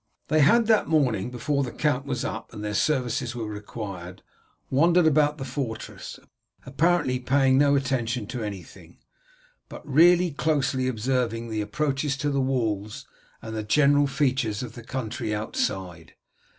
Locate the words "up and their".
2.25-2.73